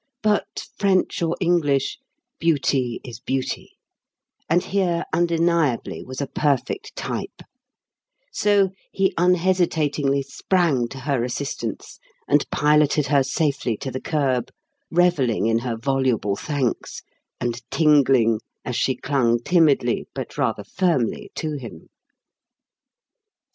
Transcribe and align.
But, 0.23 0.65
French 0.79 1.21
or 1.21 1.37
English, 1.39 1.99
beauty 2.39 2.99
is 3.03 3.19
beauty, 3.19 3.73
and 4.49 4.63
here 4.63 5.03
undeniably 5.13 6.03
was 6.03 6.19
a 6.21 6.25
perfect 6.25 6.95
type, 6.95 7.43
so 8.31 8.71
he 8.91 9.13
unhesitatingly 9.15 10.23
sprang 10.23 10.87
to 10.87 11.01
her 11.01 11.23
assistance 11.23 11.99
and 12.27 12.49
piloted 12.49 13.05
her 13.13 13.21
safely 13.21 13.77
to 13.77 13.91
the 13.91 14.01
kerb, 14.01 14.49
revelling 14.89 15.45
in 15.45 15.59
her 15.59 15.77
voluble 15.77 16.35
thanks, 16.35 17.03
and 17.39 17.61
tingling 17.69 18.39
as 18.65 18.75
she 18.75 18.95
clung 18.95 19.37
timidly 19.43 20.07
but 20.15 20.35
rather 20.35 20.63
firmly 20.63 21.29
to 21.35 21.57
him. 21.57 21.89